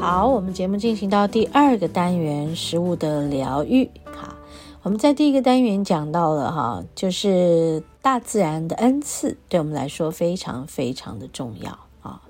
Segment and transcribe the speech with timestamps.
[0.00, 3.90] 好，我们节目进行到第二个单元——食物的疗愈。
[4.14, 4.34] 好，
[4.82, 7.82] 我们在第一个单元讲到了哈，就是。
[8.00, 12.22] 大自然的恩赐对我们来说非常非常的重要啊！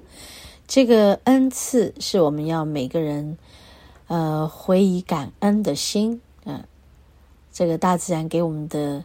[0.66, 3.38] 这个恩赐是我们要每个人
[4.08, 6.64] 呃回以感恩的心，嗯、
[7.52, 9.04] 这个大自然给我们的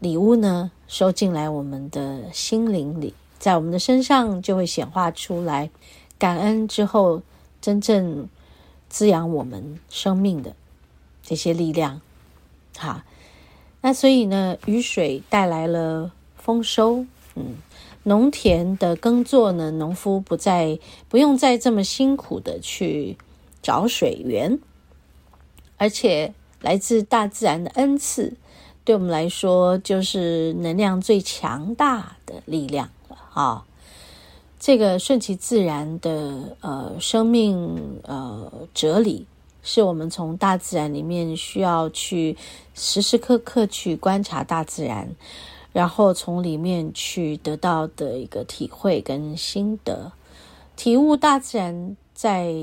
[0.00, 5.68] 礼物呢，收进来我们的心灵里，在我们的身上就会显化出来。
[6.18, 7.20] 感恩之后，
[7.66, 8.28] 真正
[8.88, 10.54] 滋养我们生命的
[11.20, 12.00] 这些力量，
[12.78, 13.04] 哈。
[13.80, 17.56] 那所以呢，雨水带来了丰收，嗯，
[18.04, 23.18] 农田的耕作呢，农夫不再不用再这么辛苦的去
[23.60, 24.60] 找水源，
[25.76, 28.34] 而且来自大自然的恩赐，
[28.84, 33.66] 对我们来说就是能量最强大的力量了啊！
[34.58, 39.26] 这个顺其自然的呃生命呃哲理。
[39.68, 42.36] 是我们从大自然里面需要去
[42.72, 45.10] 时时刻刻去观察大自然，
[45.72, 50.12] 然后从里面去得到的一个体会跟心得，
[50.76, 52.54] 体悟大自然在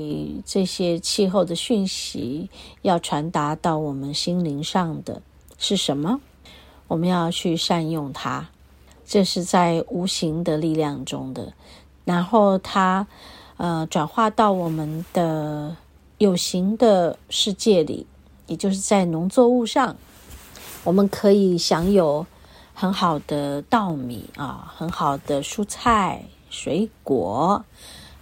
[0.46, 2.48] 这些气候的讯息
[2.80, 5.20] 要传达到我们心灵上的
[5.58, 6.18] 是什么？
[6.88, 8.48] 我们要去善用它，
[9.04, 11.52] 这是在无形的力量中的，
[12.04, 13.06] 然后它
[13.56, 15.76] 呃转化到我们的。
[16.18, 18.06] 有形的世界里，
[18.46, 19.96] 也就是在农作物上，
[20.84, 22.24] 我们可以享有
[22.72, 27.64] 很好的稻米啊，很好的蔬菜、水果，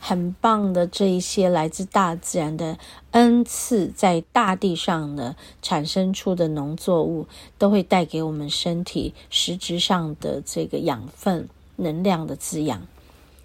[0.01, 2.79] 很棒的这一些来自大自然的
[3.11, 7.27] 恩赐，在大地上呢产生出的农作物，
[7.59, 12.81] 都会带给我们身体实质上的这个养分、能量的滋养。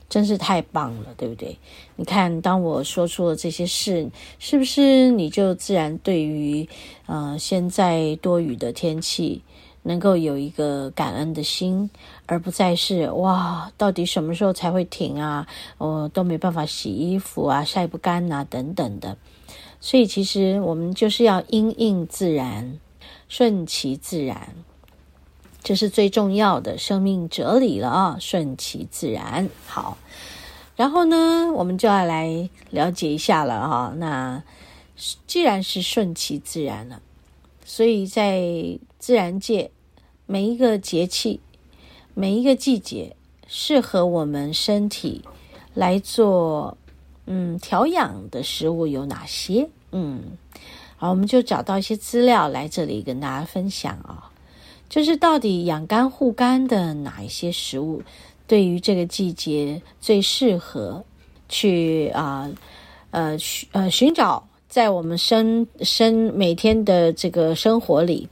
[0.10, 1.58] 真是太棒了，对不对？
[1.96, 4.10] 你看，当我说出了这些事，
[4.40, 6.68] 是不是你就自然对于
[7.06, 9.42] 呃现在多雨的天气
[9.84, 11.90] 能够有一个感恩的心，
[12.26, 15.48] 而不再是哇，到底什么时候才会停啊？
[15.78, 19.18] 我、哦、都没办法洗衣服啊，晒不干啊，等等的。
[19.80, 22.80] 所以，其实我们就是要因应自然，
[23.30, 24.56] 顺其自然。
[25.68, 28.18] 这是最重要的生命哲理了啊！
[28.22, 29.98] 顺其自然，好。
[30.78, 33.94] 然后呢，我们就要来了解一下了啊。
[33.98, 34.42] 那
[35.26, 37.02] 既然是顺其自然了，
[37.66, 39.70] 所以在自然界，
[40.26, 41.42] 每一个节气、
[42.14, 45.26] 每一个季节，适合我们身体
[45.74, 46.78] 来做
[47.26, 49.68] 嗯调养的食物有哪些？
[49.92, 50.38] 嗯，
[50.96, 54.32] 好，我们就找到一些资料来这里跟大家分享啊。
[54.90, 58.02] 就是到底养肝护肝的哪一些食物，
[58.48, 61.04] 对于这个季节最适合
[61.50, 62.50] 去啊
[63.12, 68.30] 呃寻呃，寻找在我们生生每天的这个生活里，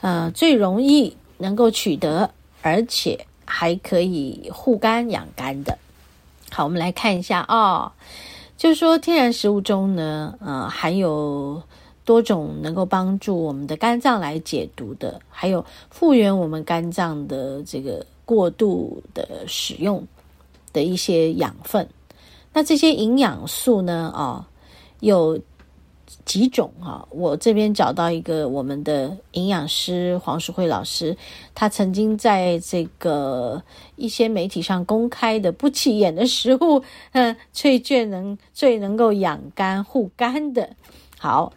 [0.00, 2.30] 呃最容易能够取得，
[2.62, 5.78] 而且还可以护肝养肝的。
[6.50, 7.92] 好，我们来看一下啊、
[8.56, 11.62] 就是说天然食物中呢，呃含有。
[12.10, 20.04] 多种能够帮助我们的肝脏来解毒的，还有复原我们肝脏的这个过度的使用
[20.72, 21.88] 的一些养分。
[22.52, 24.12] 那这些营养素呢？
[24.12, 24.44] 啊，
[24.98, 25.38] 有
[26.24, 27.06] 几种哈。
[27.10, 31.16] 我这边找到一个我们的营养师黄淑慧老师，
[31.54, 33.62] 他曾经在这个
[33.94, 40.70] 一些媒体上公开的不起眼的食物，嗯， 最最能最能够养肝护肝的。
[41.16, 41.52] 好。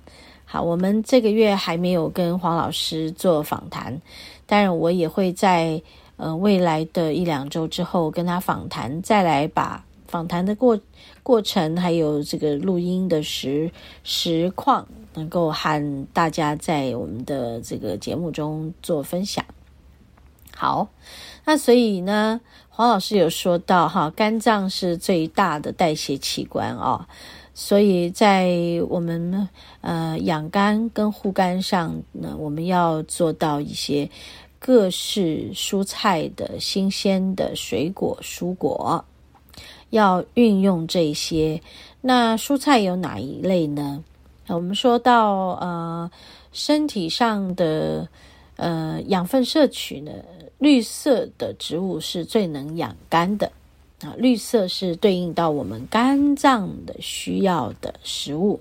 [0.53, 3.99] 好，我们这个月还没有跟黄老师做访谈，
[4.45, 5.81] 当然我也会在
[6.15, 10.79] 呃未来的一两周之后跟他访谈，再来把访谈的过
[11.23, 13.71] 过程还有这个录音的实
[14.03, 19.43] 实况，能够和大家在我们的这个节目中做分享。
[20.55, 20.87] 好，
[21.45, 22.39] 那所以呢，
[22.69, 27.07] 黄老师有说到哈，肝脏是最大的代谢器官啊、哦。
[27.53, 28.51] 所以在
[28.89, 29.47] 我们
[29.81, 34.09] 呃养肝跟护肝上呢，我们要做到一些
[34.57, 39.05] 各式蔬菜的新鲜的水果蔬果，
[39.91, 41.61] 要运用这些。
[42.01, 44.03] 那蔬菜有哪一类呢？
[44.47, 46.11] 我们说到呃
[46.51, 48.07] 身体上的
[48.55, 50.11] 呃养分摄取呢，
[50.57, 53.51] 绿色的植物是最能养肝的。
[54.03, 58.59] 啊，绿色是对应到我们肝脏的需要的食物。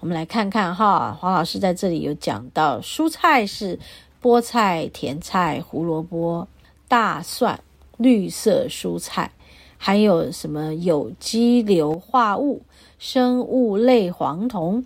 [0.00, 3.78] 我们来看看哈，黄老师在这里有讲到，蔬菜是
[4.20, 6.48] 菠菜、甜菜、胡萝卜、
[6.88, 7.60] 大蒜，
[7.96, 9.30] 绿色蔬菜，
[9.78, 12.62] 还有什么有机硫化物、
[12.98, 14.84] 生物类黄酮，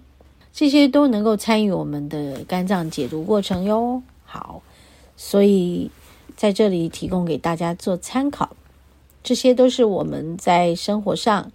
[0.53, 4.03] 这些都能够参与我们的肝脏解毒过程哟。
[4.27, 4.61] 好，
[5.17, 5.91] 所以
[6.37, 8.55] 在这里提供给大家做参考。
[9.27, 11.51] 这些都是我们在生活上，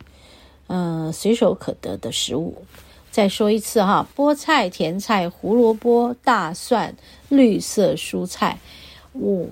[0.68, 2.64] 嗯、呃，随手可得的食物。
[3.12, 6.98] 再说一次哈，菠菜、甜菜、胡萝卜、大蒜、
[7.30, 8.60] 绿色蔬菜，
[9.14, 9.46] 哦，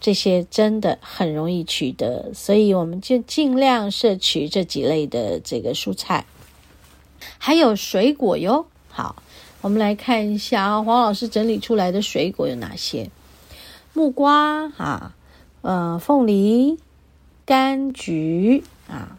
[0.00, 6.24] 这些真的很容易取得，所以我们就尽量摄取这几类的这个蔬菜。
[7.36, 9.22] 还有水果哟，好，
[9.60, 13.10] 我们来看一下啊，黄老师整理出来的水果有哪些？
[13.92, 15.14] 木瓜啊，
[15.60, 16.78] 呃，凤梨。
[17.46, 19.18] 柑橘啊，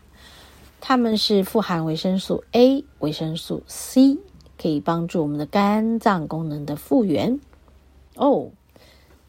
[0.80, 4.18] 它们是富含维生素 A、维生素 C，
[4.62, 7.40] 可以帮助我们的肝脏功能的复原。
[8.16, 8.50] 哦，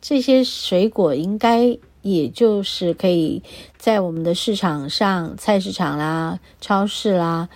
[0.00, 3.42] 这些水果应该也就是可以
[3.78, 7.48] 在我们的市场上、菜市场啦、超市啦，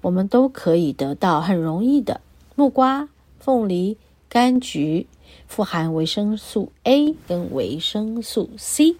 [0.00, 2.20] 我们都可以得到，很容易的。
[2.54, 3.08] 木瓜、
[3.38, 3.98] 凤梨、
[4.30, 5.06] 柑橘
[5.46, 8.96] 富含维生素 A 跟维生素 C。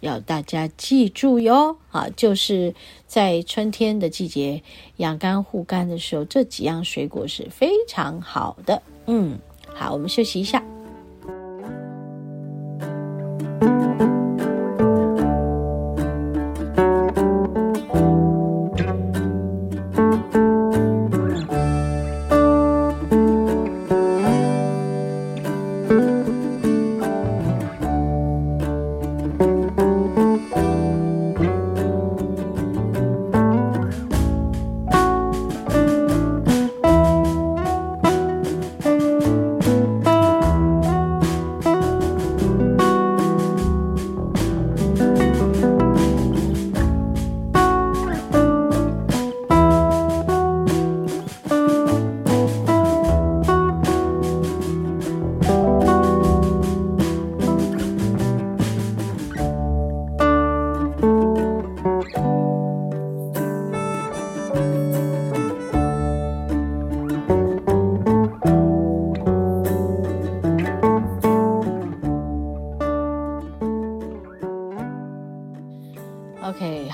[0.00, 2.74] 要大家记住哟，啊，就是
[3.06, 4.62] 在春天的季节
[4.96, 8.82] 养肝护肝的时候，这几样水果是非常好的。
[9.06, 9.38] 嗯，
[9.74, 10.62] 好，我们休息一下。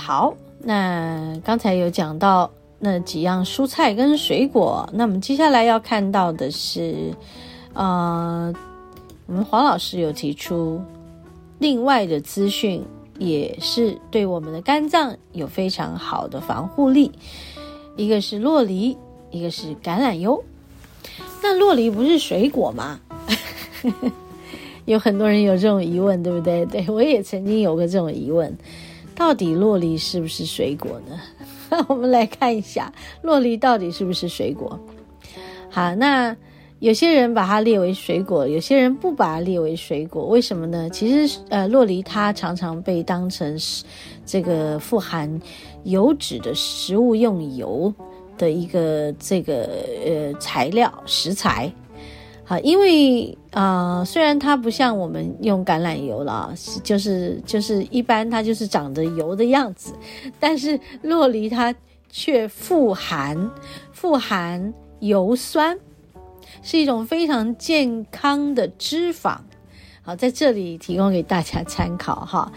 [0.06, 7.10] 好，那刚才有讲到那几样蔬菜跟水果，那我们接下来要看到的是，
[7.72, 8.52] 呃，
[9.24, 10.78] 我们黄老师有提出
[11.58, 12.84] 另外的资讯，
[13.18, 17.10] 也是对我们的肝脏有非常好的防护力。
[17.96, 18.94] 一个是洛梨，
[19.30, 20.44] 一个是橄榄油。
[21.42, 23.00] 那洛梨不是水果吗？
[24.84, 26.66] 有很多人有这种疑问，对不对？
[26.66, 28.54] 对，我也曾经有过这种疑问。
[29.14, 31.20] 到底洛梨是不是水果呢？
[31.88, 32.92] 我们来看一下，
[33.22, 34.78] 洛梨到底是不是水果？
[35.70, 36.36] 好，那
[36.80, 40.88] 有些人把它列为水果，有些人不把它列为水果，为什么呢？
[40.90, 43.84] 其实，呃，洛梨它常常被当成是
[44.26, 45.40] 这个富含
[45.84, 47.92] 油脂的食物用油
[48.36, 49.68] 的一个这个
[50.04, 51.72] 呃材料食材。
[52.46, 59.94] 好，因为啊、虽然它不像我们用橄榄油了，就是就是一般它就是长着油的样子，
[60.38, 61.74] 但是洛梨它
[62.10, 63.50] 却富含
[63.92, 65.78] 富含油酸，
[66.62, 69.38] 是一种非常健康的脂肪。
[70.02, 72.52] 好，在这里提供给大家参考哈。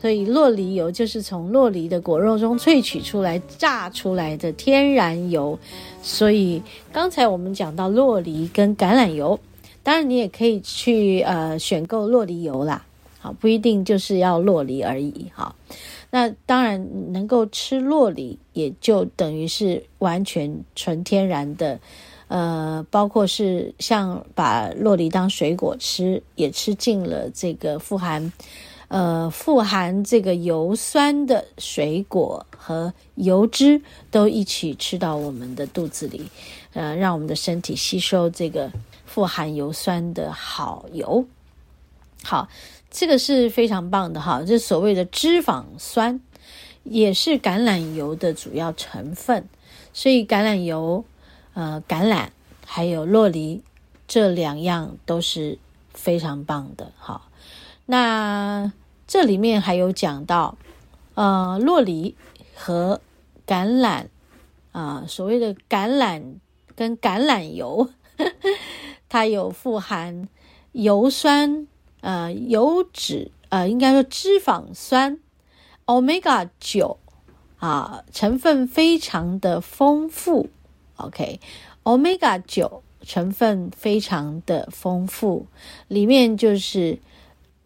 [0.00, 5.58] 所以洛梨油就是从洛梨的果肉中萃取出来、榨出来的天然油。
[6.02, 6.62] 所以
[6.92, 9.38] 刚才我们讲到洛梨跟橄榄油，
[9.82, 12.84] 当然你也可以去呃选购洛梨油啦，
[13.18, 15.54] 好，不一定就是要洛梨而已哈。
[16.10, 21.78] 那当然能够吃洛梨，也就等于是完全纯天然的，
[22.28, 28.32] 呃，包括是像把洛梨当水果吃，也吃进了这个富含。
[28.88, 36.30] 呃，富含这个油酸的水果和油脂都一起吃到我们的肚子里，
[36.72, 38.72] 呃，让我们的身体吸收这个
[39.04, 41.26] 富含油酸的好油。
[42.24, 42.48] 好，
[42.90, 46.18] 这个是非常棒的哈，这所谓的脂肪酸
[46.82, 49.46] 也是橄榄油的主要成分，
[49.92, 51.04] 所以橄榄油、
[51.52, 52.28] 呃，橄榄
[52.64, 53.62] 还有洛梨
[54.06, 55.58] 这两样都是
[55.92, 56.90] 非常棒的。
[56.96, 57.27] 好。
[57.90, 58.70] 那
[59.06, 60.58] 这里面还有讲到，
[61.14, 62.14] 呃，洛梨
[62.54, 63.00] 和
[63.46, 64.08] 橄榄
[64.72, 66.34] 啊、所谓的橄榄
[66.76, 68.26] 跟橄榄油，呵
[69.08, 70.28] 它有富含
[70.72, 71.66] 油酸，
[72.02, 75.18] 呃，油脂，呃，应该说脂肪酸
[75.86, 76.98] ，Omega 九
[77.58, 80.50] 啊，成分非常的丰富。
[80.96, 85.46] OK，Omega 九成分非常的丰富，
[85.88, 86.98] 里面就是。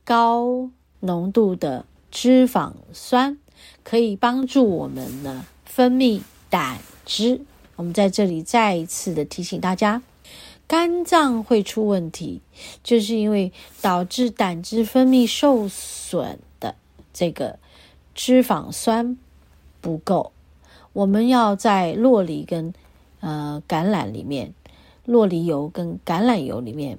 [0.05, 3.39] 高浓度的脂肪酸
[3.85, 7.41] 可以帮助我们呢分泌胆汁。
[7.77, 10.03] 我们在这里再一次的提醒大家，
[10.67, 12.41] 肝脏会出问题，
[12.83, 16.75] 就是因为导致胆汁分泌受损的
[17.13, 17.59] 这个
[18.15, 19.17] 脂肪酸
[19.81, 20.33] 不够。
[20.93, 22.75] 我们要在洛梨跟
[23.21, 24.53] 呃橄榄里面，
[25.07, 26.99] 洛梨油跟橄榄油里面。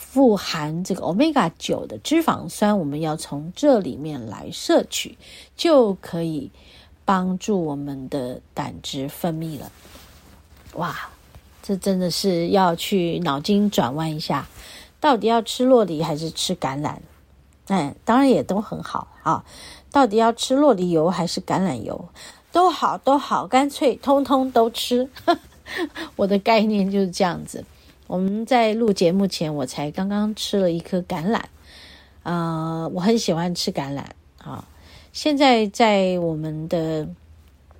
[0.00, 5.16] 富含这个 Omega 九的脂肪酸，我们要从这里面来摄取，
[5.56, 6.50] 就可以
[7.04, 9.70] 帮助我们的胆汁分泌了。
[10.74, 11.10] 哇，
[11.62, 14.48] 这真的是要去脑筋转弯一下，
[14.98, 16.96] 到底要吃洛梨还是吃橄榄？
[17.68, 19.44] 哎，当然也都很好啊。
[19.92, 22.08] 到底要吃洛梨油还是橄榄油？
[22.50, 25.08] 都好，都好，干脆通通都吃。
[26.16, 27.64] 我的概念就是这样子。
[28.10, 31.36] 我们在录节目前，我才刚刚吃了一颗橄榄，
[32.24, 34.02] 啊、呃，我很喜欢吃橄榄
[34.38, 34.66] 啊。
[35.12, 37.08] 现在在我们的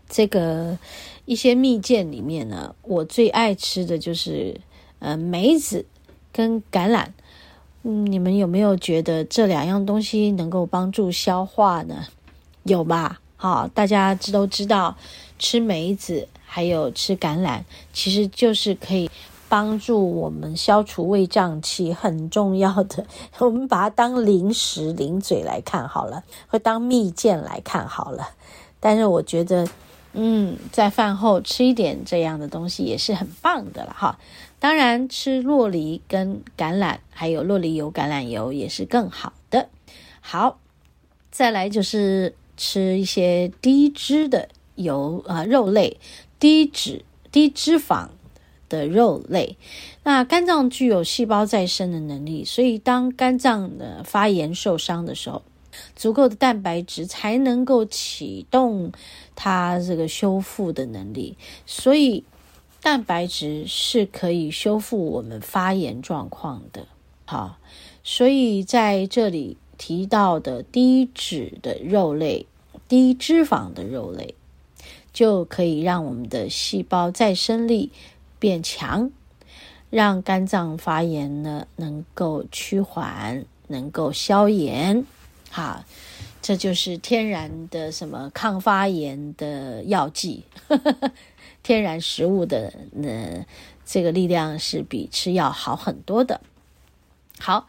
[0.09, 0.79] 这个
[1.25, 4.61] 一些蜜饯里面呢，我最爱吃的就是
[5.01, 5.85] 呃梅子
[6.33, 7.09] 跟橄榄。
[7.83, 12.07] 嗯，你们有没有觉得这两样东西能够帮助消化呢？
[12.63, 13.21] 有吧？
[13.35, 14.97] 好，大家知都知道，
[15.41, 19.11] 吃梅子还有吃橄榄，其实就是可以。
[19.51, 23.05] 帮助我们消除胃胀气很重要的，
[23.41, 28.29] 我们把它当零食零嘴来看好了，或当蜜饯来看好了。
[28.79, 29.67] 但是我觉得，
[30.13, 34.21] 嗯，在饭后吃一点这样的东西也是很棒的了哈。
[34.61, 39.69] 当然，吃洛梨跟橄榄，还有洛梨油、橄榄油也是更好的。
[40.21, 40.61] 好，
[41.33, 45.99] 再来就是吃一些低脂的油啊，肉类，
[46.39, 48.11] 低脂、低脂肪。
[48.71, 49.59] 的肉类，
[50.05, 55.43] 那肝脏具有细胞再生的能力，所以当肝脏的发炎受伤的时候，
[55.95, 58.93] 足够的蛋白质才能够启动
[59.37, 61.37] 它这个修复的能力，
[61.67, 62.25] 所以
[62.81, 66.87] 蛋白质是可以修复我们发炎状况的。
[67.27, 67.59] 好，
[68.03, 72.47] 所以在这里提到的低脂的肉类、
[72.89, 74.35] 低脂肪的肉类，
[75.13, 77.91] 就可以让我们的细胞再生力。
[78.41, 79.13] 变强，
[79.91, 85.07] 让肝脏发炎呢能够趋缓，能够消炎，
[85.51, 85.85] 好，
[86.43, 90.43] 这就是天然的什么抗发炎的药剂，
[91.63, 93.45] 天然食物的呢
[93.85, 96.41] 这个力量是比吃药好很多的。
[97.39, 97.69] 好。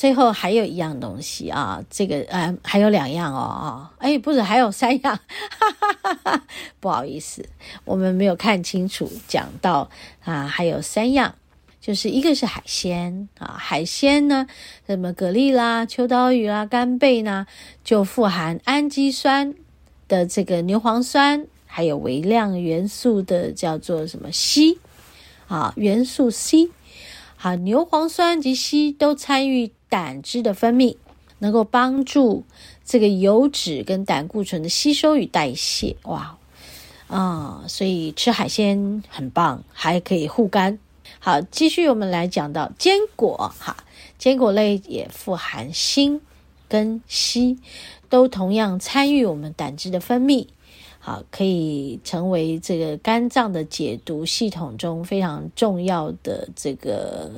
[0.00, 6.42] 最后还有一样东西啊，这个呃还有两样哦，哎不是还有三样，哈哈哈哈，
[6.80, 7.46] 不好意思，
[7.84, 9.90] 我们没有看清楚，讲到
[10.24, 11.34] 啊还有三样，
[11.82, 14.46] 就是一个是海鲜啊，海鲜呢
[14.86, 17.46] 什么蛤蜊啦、秋刀鱼啦、干贝呢，
[17.84, 19.54] 就富含氨基酸
[20.08, 24.78] 的这个牛磺酸，还有微量元素的叫做什么硒
[25.46, 26.70] 啊，元素 C。
[27.36, 30.96] 好，牛磺酸及硒都参与胆汁的分泌，
[31.40, 32.44] 能够帮助
[32.84, 35.96] 这个油脂跟胆固醇的吸收与代谢。
[36.04, 36.38] 哇，
[37.08, 40.78] 啊、所以吃海鲜很棒，还可以护肝。
[41.18, 43.52] 好，继续我们来讲到坚果。
[43.58, 43.76] 哈，
[44.16, 46.20] 坚果类也富含锌
[46.68, 47.58] 跟硒，
[48.08, 50.46] 都同样参与我们胆汁的分泌。
[51.00, 57.30] 好，可以成为这个肝脏的解毒系统中非常重要的这个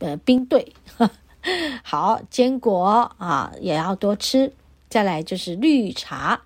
[0.00, 0.72] 呃兵队。
[1.82, 4.52] 好，坚果啊也要多吃。
[4.88, 6.40] 再来就是绿茶，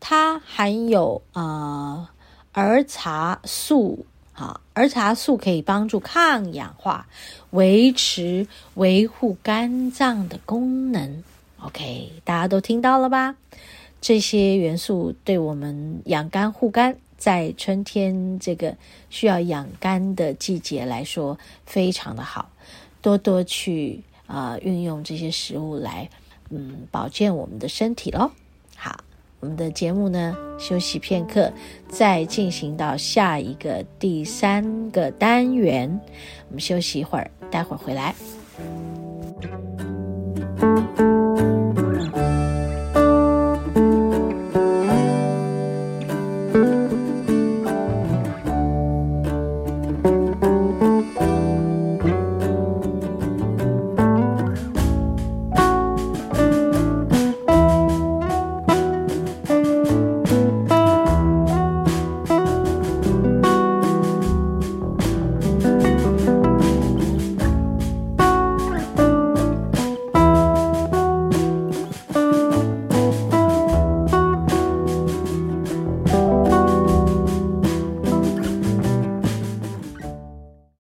[0.00, 2.10] 它含有啊
[2.52, 4.04] 儿茶素。
[4.32, 7.06] 好，儿茶素可以帮助抗氧化，
[7.50, 11.24] 维持维护肝脏的功能。
[11.60, 13.34] OK，大家都听到了吧？
[14.00, 18.76] 这些元素对我们养肝护肝，在春天这个
[19.08, 22.50] 需要养肝的季节来说，非常的好。
[23.00, 26.08] 多多去、啊，运用这些食物来，
[26.50, 28.30] 嗯，保健我们的身体喽。
[28.76, 28.98] 好，
[29.40, 31.52] 我们的节目呢，休息片刻，
[31.88, 36.00] 再进行到下一个第三个单元。
[36.48, 38.14] 我们休息一会儿，待会儿回来。